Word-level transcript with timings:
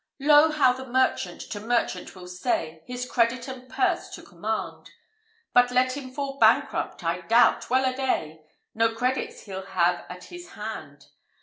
II. 0.19 0.25
Lo! 0.25 0.49
how 0.51 0.73
the 0.73 0.87
merchant 0.87 1.41
to 1.41 1.59
merchant 1.59 2.15
will 2.15 2.27
say, 2.27 2.81
His 2.87 3.07
credit 3.07 3.47
and 3.47 3.69
purse 3.69 4.09
to 4.15 4.23
command: 4.23 4.89
But 5.53 5.69
let 5.69 5.95
him 5.95 6.11
fall 6.11 6.39
bankrupt, 6.39 7.03
I 7.03 7.21
doubt, 7.27 7.69
well 7.69 7.87
a 7.87 7.95
day! 7.95 8.41
No 8.73 8.95
credit 8.95 9.31
he'll 9.41 9.61
have 9.67 10.05
at 10.09 10.23
his 10.23 10.53
hand. 10.53 11.05